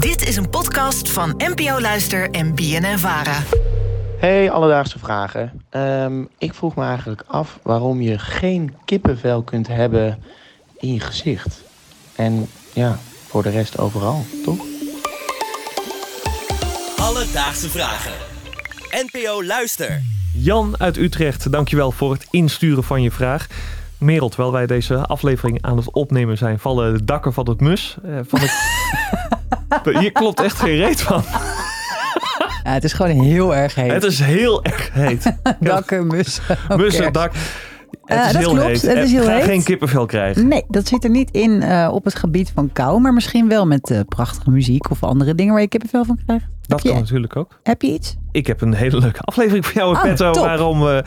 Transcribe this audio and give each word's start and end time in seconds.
Dit 0.00 0.28
is 0.28 0.36
een 0.36 0.50
podcast 0.50 1.10
van 1.10 1.34
NPO 1.36 1.80
Luister 1.80 2.30
en 2.30 2.54
BNN 2.54 2.98
Vara. 2.98 3.42
Hey, 4.18 4.50
alledaagse 4.50 4.98
vragen. 4.98 5.62
Ehm, 5.70 6.24
ik 6.38 6.54
vroeg 6.54 6.74
me 6.74 6.84
eigenlijk 6.84 7.22
af 7.26 7.58
waarom 7.62 8.00
je 8.00 8.18
geen 8.18 8.74
kippenvel 8.84 9.42
kunt 9.42 9.66
hebben 9.66 10.22
in 10.78 10.94
je 10.94 11.00
gezicht. 11.00 11.62
En 12.16 12.48
ja, 12.72 12.98
voor 13.26 13.42
de 13.42 13.50
rest 13.50 13.78
overal, 13.78 14.24
toch? 14.44 14.58
Alledaagse 16.96 17.68
vragen. 17.68 18.12
NPO 18.90 19.44
Luister. 19.44 20.02
Jan 20.34 20.74
uit 20.78 20.96
Utrecht, 20.96 21.52
dankjewel 21.52 21.92
voor 21.92 22.12
het 22.12 22.26
insturen 22.30 22.84
van 22.84 23.02
je 23.02 23.10
vraag. 23.10 23.46
Merel, 23.98 24.28
terwijl 24.28 24.52
wij 24.52 24.66
deze 24.66 25.06
aflevering 25.06 25.62
aan 25.62 25.76
het 25.76 25.90
opnemen 25.90 26.38
zijn, 26.38 26.58
vallen 26.58 26.92
de 26.92 27.04
dakken 27.04 27.32
van 27.32 27.48
het 27.48 27.60
mus. 27.60 27.96
eh, 28.04 28.18
van 28.26 28.40
het... 28.40 28.52
Hier 29.98 30.12
klopt 30.12 30.40
echt 30.40 30.58
geen 30.58 30.76
reet 30.76 31.00
van. 31.00 31.24
Ja, 32.64 32.72
het 32.72 32.84
is 32.84 32.92
gewoon 32.92 33.10
heel 33.20 33.54
erg 33.54 33.74
heet. 33.74 33.90
Het 33.92 34.02
is 34.04 34.18
heel 34.20 34.64
erg 34.64 34.90
heet. 34.92 35.32
Dakken, 35.60 36.06
mussen. 36.06 36.58
Mussen, 36.76 37.12
dak. 37.12 37.32
Het 38.10 38.18
Ja, 38.18 38.26
is 38.26 38.32
dat 38.32 38.42
heel 38.42 38.50
klopt, 38.50 38.66
heet. 38.66 38.82
het 38.82 39.04
is 39.04 39.12
heel 39.12 39.22
Ga 39.24 39.34
heet. 39.34 39.44
geen 39.44 39.62
kippenvel 39.62 40.06
krijgen. 40.06 40.48
Nee, 40.48 40.64
dat 40.68 40.86
zit 40.88 41.04
er 41.04 41.10
niet 41.10 41.30
in 41.30 41.62
eh, 41.62 41.90
op 41.92 42.04
het 42.04 42.14
gebied 42.14 42.50
van 42.54 42.72
kou, 42.72 43.00
maar 43.00 43.12
misschien 43.12 43.48
wel 43.48 43.66
met 43.66 43.90
eh, 43.90 44.00
prachtige 44.08 44.50
muziek 44.50 44.90
of 44.90 45.02
andere 45.02 45.34
dingen 45.34 45.52
waar 45.52 45.62
je 45.62 45.68
kippenvel 45.68 46.04
van 46.04 46.18
krijgt. 46.26 46.44
Dat 46.60 46.82
kan 46.82 46.94
natuurlijk 46.94 47.36
ook. 47.36 47.58
heb 47.62 47.82
je 47.82 47.88
iets? 47.92 48.16
Ik 48.32 48.46
heb 48.46 48.60
een 48.60 48.74
hele 48.74 48.98
leuke 48.98 49.20
aflevering 49.20 49.66
voor 49.66 49.74
jou 49.74 49.94
Oh, 49.94 50.02
petto. 50.02 50.32
Waarom, 50.32 50.88
eh, 50.88 50.98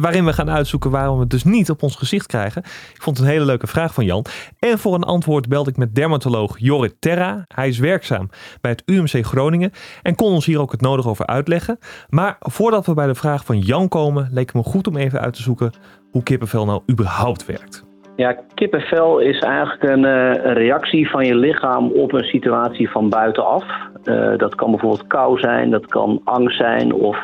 waarin 0.00 0.24
we 0.24 0.32
gaan 0.32 0.50
uitzoeken 0.50 0.90
waarom 0.90 1.14
we 1.14 1.20
het 1.20 1.30
dus 1.30 1.44
niet 1.44 1.70
op 1.70 1.82
ons 1.82 1.96
gezicht 1.96 2.26
krijgen. 2.26 2.62
Ik 2.94 3.02
vond 3.02 3.16
het 3.16 3.26
een 3.26 3.32
hele 3.32 3.44
leuke 3.44 3.66
vraag 3.66 3.94
van 3.94 4.04
Jan. 4.04 4.24
En 4.58 4.78
voor 4.78 4.94
een 4.94 5.02
antwoord 5.02 5.48
belde 5.48 5.70
ik 5.70 5.76
met 5.76 5.94
dermatoloog 5.94 6.58
Jorrit 6.58 6.94
Terra. 6.98 7.44
Hij 7.54 7.68
is 7.68 7.78
werkzaam 7.78 8.28
bij 8.60 8.70
het 8.70 8.82
UMC 8.86 9.26
Groningen. 9.26 9.70
En 10.02 10.14
kon 10.14 10.32
ons 10.32 10.46
hier 10.46 10.60
ook 10.60 10.72
het 10.72 10.80
nodig 10.80 11.06
over 11.06 11.26
uitleggen. 11.26 11.78
Maar 12.08 12.36
voordat 12.40 12.86
we 12.86 12.94
bij 12.94 13.06
de 13.06 13.14
vraag 13.14 13.44
van 13.44 13.58
Jan 13.58 13.88
komen, 13.88 14.28
leek 14.30 14.46
het 14.46 14.54
me 14.64 14.70
goed 14.70 14.86
om 14.86 14.96
even 14.96 15.20
uit 15.20 15.34
te 15.34 15.42
zoeken 15.42 15.72
hoe 16.12 16.22
kippenvel 16.22 16.64
nou 16.64 16.82
überhaupt 16.90 17.46
werkt. 17.46 17.84
Ja, 18.16 18.36
kippenvel 18.54 19.18
is 19.18 19.38
eigenlijk 19.38 19.82
een, 19.82 20.04
eh, 20.04 20.52
reactie 20.52 21.10
van 21.10 21.26
je 21.26 21.34
lichaam 21.34 21.90
op 21.90 22.12
een 22.12 22.24
situatie 22.24 22.90
van 22.90 23.08
buitenaf. 23.08 23.64
Eh, 24.04 24.36
dat 24.36 24.54
kan 24.54 24.70
bijvoorbeeld 24.70 25.06
kou 25.06 25.38
zijn, 25.38 25.70
dat 25.70 25.86
kan 25.86 26.20
angst 26.24 26.56
zijn 26.56 26.92
of 26.92 27.18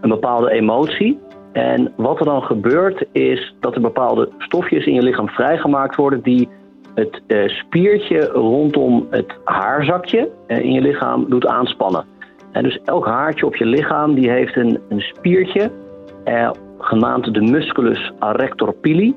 een 0.00 0.08
bepaalde 0.08 0.50
emotie. 0.50 1.18
En 1.52 1.92
wat 1.96 2.18
er 2.18 2.24
dan 2.24 2.42
gebeurt 2.42 3.04
is 3.12 3.54
dat 3.60 3.74
er 3.74 3.80
bepaalde 3.80 4.28
stofjes 4.38 4.86
in 4.86 4.94
je 4.94 5.02
lichaam 5.02 5.28
vrijgemaakt 5.28 5.96
worden 5.96 6.22
die 6.22 6.48
het 6.94 7.22
eh, 7.26 7.48
spiertje 7.48 8.20
rondom 8.20 9.06
het 9.10 9.38
haarzakje 9.44 10.30
in 10.46 10.72
je 10.72 10.80
lichaam 10.80 11.28
doet 11.28 11.46
aanspannen. 11.46 12.04
En 12.52 12.62
dus 12.62 12.78
elk 12.84 13.06
haartje 13.06 13.46
op 13.46 13.56
je 13.56 13.64
lichaam 13.64 14.14
die 14.14 14.30
heeft 14.30 14.56
een, 14.56 14.80
een 14.88 15.00
spiertje 15.00 15.70
genaamd 16.84 17.34
de 17.34 17.40
musculus 17.40 18.12
arrector 18.18 18.72
pili. 18.72 19.14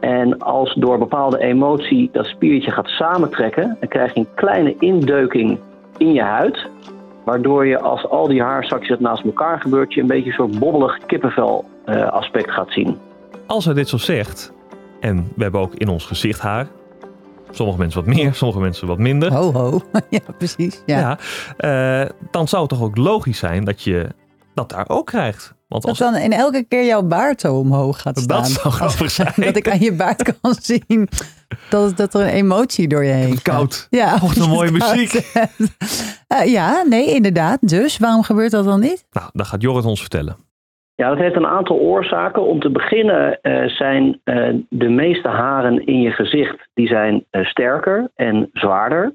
En 0.00 0.38
als 0.38 0.74
door 0.74 0.98
bepaalde 0.98 1.38
emotie 1.38 2.08
dat 2.12 2.26
spiertje 2.26 2.70
gaat 2.70 2.88
samentrekken, 2.88 3.76
dan 3.80 3.88
krijg 3.88 4.14
je 4.14 4.20
een 4.20 4.34
kleine 4.34 4.74
indeuking 4.78 5.58
in 5.96 6.12
je 6.12 6.22
huid. 6.22 6.66
Waardoor 7.24 7.66
je 7.66 7.80
als 7.80 8.08
al 8.08 8.28
die 8.28 8.42
haarzakjes 8.42 8.88
het 8.88 9.00
naast 9.00 9.24
elkaar 9.24 9.60
gebeurt, 9.60 9.94
je 9.94 10.00
een 10.00 10.06
beetje 10.06 10.28
een 10.28 10.34
soort 10.34 10.58
bobbelig 10.58 10.98
kippenvel 11.06 11.64
eh, 11.84 12.08
aspect 12.08 12.50
gaat 12.50 12.72
zien. 12.72 12.98
Als 13.46 13.64
hij 13.64 13.74
dit 13.74 13.88
zo 13.88 13.96
zegt, 13.96 14.52
en 15.00 15.32
we 15.36 15.42
hebben 15.42 15.60
ook 15.60 15.74
in 15.74 15.88
ons 15.88 16.04
gezicht 16.04 16.40
haar. 16.40 16.66
Sommige 17.50 17.78
mensen 17.78 18.04
wat 18.04 18.14
meer, 18.14 18.34
sommige 18.34 18.60
mensen 18.60 18.86
wat 18.86 18.98
minder. 18.98 19.32
Ho, 19.32 19.52
ho. 19.52 19.80
ja, 20.10 20.20
precies. 20.38 20.82
Ja. 20.86 20.98
Ja, 20.98 21.18
eh, 22.02 22.10
dan 22.30 22.48
zou 22.48 22.62
het 22.62 22.70
toch 22.70 22.82
ook 22.82 22.96
logisch 22.96 23.38
zijn 23.38 23.64
dat 23.64 23.82
je 23.82 24.06
dat 24.54 24.70
daar 24.70 24.88
ook 24.88 25.06
krijgt. 25.06 25.57
Want 25.68 25.82
Dat 25.82 25.90
als 25.90 25.98
dan 25.98 26.16
in 26.16 26.32
elke 26.32 26.64
keer 26.68 26.84
jouw 26.84 27.02
baard 27.02 27.40
zo 27.40 27.54
omhoog 27.54 28.00
gaat 28.00 28.18
staan. 28.18 28.42
Dat 28.42 28.50
zou 28.50 28.74
grappig 28.74 29.10
zijn. 29.10 29.32
Dat 29.36 29.56
ik 29.56 29.70
aan 29.70 29.80
je 29.80 29.92
baard 29.92 30.22
kan 30.40 30.54
zien 30.62 31.08
dat, 31.68 31.96
dat 31.96 32.14
er 32.14 32.20
een 32.20 32.26
emotie 32.28 32.88
door 32.88 33.04
je 33.04 33.12
heen 33.12 33.32
gaat. 33.32 33.42
koud. 33.42 33.86
Ja, 33.90 34.18
wat 34.20 34.36
een 34.36 34.48
mooie 34.58 34.70
koud 34.78 34.96
muziek. 34.96 35.12
Eh, 36.28 36.46
ja, 36.46 36.82
nee, 36.88 37.14
inderdaad. 37.14 37.58
Dus 37.60 37.98
waarom 37.98 38.22
gebeurt 38.22 38.50
dat 38.50 38.64
dan 38.64 38.80
niet? 38.80 39.04
Nou, 39.10 39.30
dat 39.32 39.46
gaat 39.46 39.62
Jorrit 39.62 39.84
ons 39.84 40.00
vertellen. 40.00 40.36
Ja, 41.00 41.08
dat 41.08 41.18
heeft 41.18 41.36
een 41.36 41.46
aantal 41.46 41.76
oorzaken. 41.76 42.42
Om 42.42 42.60
te 42.60 42.70
beginnen 42.70 43.40
eh, 43.40 43.68
zijn 43.68 44.20
eh, 44.24 44.54
de 44.68 44.88
meeste 44.88 45.28
haren 45.28 45.86
in 45.86 46.00
je 46.00 46.10
gezicht 46.10 46.68
die 46.74 46.86
zijn, 46.86 47.24
eh, 47.30 47.44
sterker 47.44 48.10
en 48.14 48.50
zwaarder. 48.52 49.14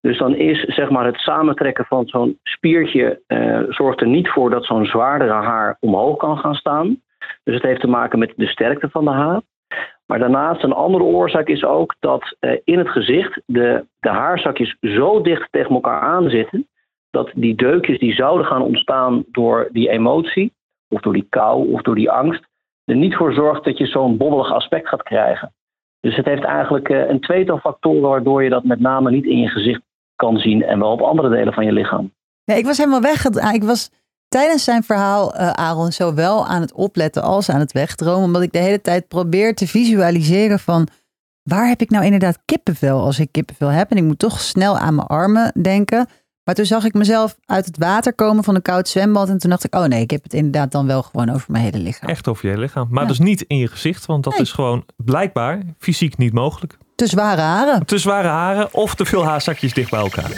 Dus 0.00 0.18
dan 0.18 0.34
is 0.34 0.60
zeg 0.60 0.90
maar, 0.90 1.06
het 1.06 1.16
samentrekken 1.16 1.84
van 1.84 2.06
zo'n 2.06 2.38
spiertje 2.42 3.20
zorgt 3.68 4.00
er 4.00 4.06
niet 4.06 4.28
voor 4.28 4.50
dat 4.50 4.64
zo'n 4.64 4.84
zwaardere 4.84 5.32
haar 5.32 5.76
omhoog 5.80 6.16
kan 6.16 6.38
gaan 6.38 6.54
staan. 6.54 7.00
Dus 7.44 7.54
het 7.54 7.62
heeft 7.62 7.80
te 7.80 7.88
maken 7.88 8.18
met 8.18 8.32
de 8.36 8.46
sterkte 8.46 8.88
van 8.90 9.04
de 9.04 9.10
haar. 9.10 9.40
Maar 10.06 10.18
daarnaast 10.18 10.62
een 10.62 10.72
andere 10.72 11.04
oorzaak 11.04 11.48
is 11.48 11.64
ook 11.64 11.94
dat 12.00 12.36
in 12.64 12.78
het 12.78 12.88
gezicht 12.88 13.40
de, 13.46 13.86
de 14.00 14.08
haarzakjes 14.08 14.76
zo 14.80 15.20
dicht 15.20 15.48
tegen 15.50 15.74
elkaar 15.74 16.00
aan 16.00 16.30
zitten. 16.30 16.68
Dat 17.10 17.30
die 17.34 17.54
deukjes 17.54 17.98
die 17.98 18.14
zouden 18.14 18.46
gaan 18.46 18.62
ontstaan 18.62 19.24
door 19.30 19.68
die 19.70 19.88
emotie, 19.88 20.52
of 20.92 21.00
door 21.00 21.12
die 21.12 21.26
kou 21.28 21.72
of 21.72 21.82
door 21.82 21.94
die 21.94 22.10
angst, 22.10 22.44
er 22.84 22.96
niet 22.96 23.14
voor 23.14 23.32
zorgt 23.32 23.64
dat 23.64 23.78
je 23.78 23.86
zo'n 23.86 24.16
bobbelig 24.16 24.52
aspect 24.52 24.88
gaat 24.88 25.02
krijgen. 25.02 25.52
Dus 26.00 26.16
het 26.16 26.26
heeft 26.26 26.44
eigenlijk 26.44 26.88
eh, 26.88 27.08
een 27.08 27.20
tweetal 27.20 27.58
factoren 27.58 28.08
waardoor 28.08 28.42
je 28.42 28.50
dat 28.50 28.64
met 28.64 28.80
name 28.80 29.10
niet 29.10 29.24
in 29.24 29.38
je 29.38 29.48
gezicht 29.48 29.80
kan 30.16 30.36
zien 30.36 30.62
en 30.62 30.78
wel 30.78 30.92
op 30.92 31.00
andere 31.00 31.28
delen 31.28 31.52
van 31.52 31.64
je 31.64 31.72
lichaam. 31.72 32.12
Nee, 32.44 32.58
ik 32.58 32.64
was 32.64 32.78
helemaal 32.78 33.00
weg. 33.00 33.24
Ik 33.52 33.64
was 33.64 33.90
tijdens 34.28 34.64
zijn 34.64 34.82
verhaal, 34.82 35.34
eh 35.34 35.50
Aaron, 35.50 35.92
zowel 35.92 36.46
aan 36.46 36.60
het 36.60 36.72
opletten 36.72 37.22
als 37.22 37.50
aan 37.50 37.60
het 37.60 37.72
wegdromen. 37.72 38.24
Omdat 38.24 38.42
ik 38.42 38.52
de 38.52 38.58
hele 38.58 38.80
tijd 38.80 39.08
probeer 39.08 39.54
te 39.54 39.66
visualiseren 39.66 40.58
van... 40.58 40.88
waar 41.42 41.68
heb 41.68 41.80
ik 41.80 41.90
nou 41.90 42.04
inderdaad 42.04 42.42
kippenvel 42.44 43.00
als 43.00 43.18
ik 43.18 43.32
kippenvel 43.32 43.68
heb? 43.68 43.90
En 43.90 43.96
ik 43.96 44.02
moet 44.02 44.18
toch 44.18 44.40
snel 44.40 44.78
aan 44.78 44.94
mijn 44.94 45.06
armen 45.06 45.52
denken. 45.62 46.06
Maar 46.44 46.54
toen 46.54 46.64
zag 46.64 46.84
ik 46.84 46.94
mezelf 46.94 47.36
uit 47.46 47.66
het 47.66 47.78
water 47.78 48.14
komen 48.14 48.44
van 48.44 48.54
een 48.54 48.62
koud 48.62 48.88
zwembad. 48.88 49.28
En 49.28 49.38
toen 49.38 49.50
dacht 49.50 49.64
ik, 49.64 49.74
oh 49.74 49.84
nee, 49.84 50.00
ik 50.02 50.10
heb 50.10 50.22
het 50.22 50.34
inderdaad 50.34 50.72
dan 50.72 50.86
wel 50.86 51.02
gewoon 51.02 51.30
over 51.30 51.52
mijn 51.52 51.64
hele 51.64 51.78
lichaam. 51.78 52.08
Echt 52.08 52.28
over 52.28 52.44
je 52.44 52.50
hele 52.50 52.62
lichaam. 52.62 52.86
Maar 52.90 53.02
Ja. 53.02 53.08
dus 53.08 53.18
niet 53.18 53.40
in 53.42 53.56
je 53.58 53.68
gezicht, 53.68 54.06
want 54.06 54.24
dat 54.24 54.32
Nee. 54.32 54.42
is 54.42 54.52
gewoon 54.52 54.84
blijkbaar 54.96 55.62
fysiek 55.78 56.16
niet 56.18 56.32
mogelijk. 56.32 56.78
Te 56.96 57.06
zware 57.06 57.40
haren. 57.40 57.86
Te 57.86 57.98
zware 57.98 58.28
haren 58.28 58.74
of 58.74 58.94
te 58.94 59.04
veel 59.04 59.24
haarzakjes 59.24 59.72
dicht 59.74 59.90
bij 59.90 60.00
elkaar. 60.00 60.30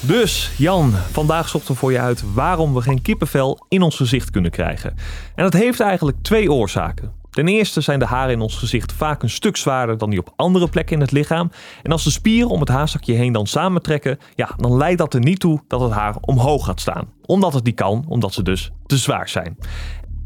Dus 0.00 0.50
Jan, 0.56 0.92
vandaag 1.12 1.48
zochten 1.48 1.72
we 1.72 1.78
voor 1.78 1.92
je 1.92 1.98
uit 2.00 2.22
waarom 2.34 2.74
we 2.74 2.80
geen 2.82 3.02
kippenvel 3.02 3.64
in 3.68 3.82
ons 3.82 3.96
gezicht 3.96 4.30
kunnen 4.30 4.50
krijgen. 4.50 4.94
En 5.34 5.44
dat 5.44 5.52
heeft 5.52 5.80
eigenlijk 5.80 6.16
twee 6.22 6.52
oorzaken. 6.52 7.12
Ten 7.34 7.48
eerste 7.48 7.80
zijn 7.80 7.98
de 7.98 8.04
haren 8.04 8.32
in 8.32 8.40
ons 8.40 8.56
gezicht 8.56 8.92
vaak 8.92 9.22
een 9.22 9.30
stuk 9.30 9.56
zwaarder 9.56 9.98
dan 9.98 10.10
die 10.10 10.18
op 10.18 10.32
andere 10.36 10.68
plekken 10.68 10.94
in 10.94 11.00
het 11.00 11.12
lichaam. 11.12 11.50
En 11.82 11.92
als 11.92 12.04
de 12.04 12.10
spieren 12.10 12.50
om 12.50 12.60
het 12.60 12.68
haarzakje 12.68 13.14
heen 13.14 13.32
dan 13.32 13.46
samentrekken, 13.46 14.18
ja, 14.34 14.50
dan 14.56 14.76
leidt 14.76 14.98
dat 14.98 15.14
er 15.14 15.20
niet 15.20 15.40
toe 15.40 15.60
dat 15.68 15.80
het 15.80 15.92
haar 15.92 16.16
omhoog 16.20 16.64
gaat 16.64 16.80
staan. 16.80 17.08
Omdat 17.26 17.52
het 17.52 17.64
niet 17.64 17.74
kan, 17.74 18.04
omdat 18.08 18.32
ze 18.32 18.42
dus 18.42 18.70
te 18.86 18.96
zwaar 18.96 19.28
zijn. 19.28 19.58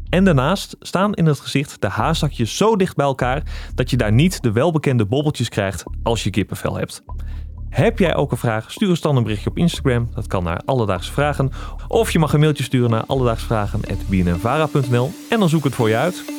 En 0.09 0.23
daarnaast 0.23 0.75
staan 0.79 1.13
in 1.13 1.25
het 1.25 1.39
gezicht 1.39 1.81
de 1.81 1.87
haarzakjes 1.87 2.57
zo 2.57 2.75
dicht 2.75 2.95
bij 2.95 3.05
elkaar 3.05 3.43
dat 3.75 3.89
je 3.89 3.97
daar 3.97 4.11
niet 4.11 4.41
de 4.41 4.51
welbekende 4.51 5.05
bobbeltjes 5.05 5.49
krijgt 5.49 5.83
als 6.03 6.23
je 6.23 6.29
kippenvel 6.29 6.77
hebt. 6.77 7.03
Heb 7.69 7.99
jij 7.99 8.15
ook 8.15 8.31
een 8.31 8.37
vraag? 8.37 8.71
Stuur 8.71 8.89
ons 8.89 9.01
dan 9.01 9.15
een 9.15 9.23
berichtje 9.23 9.49
op 9.49 9.57
Instagram. 9.57 10.09
Dat 10.15 10.27
kan 10.27 10.43
naar 10.43 10.61
Alledaagse 10.65 11.11
Vragen. 11.11 11.51
Of 11.87 12.11
je 12.11 12.19
mag 12.19 12.33
een 12.33 12.39
mailtje 12.39 12.63
sturen 12.63 12.89
naar 12.89 13.05
alledaagsvragen.bnnvara.nl 13.05 15.11
en 15.29 15.39
dan 15.39 15.49
zoek 15.49 15.59
ik 15.59 15.65
het 15.65 15.75
voor 15.75 15.89
je 15.89 15.97
uit. 15.97 16.38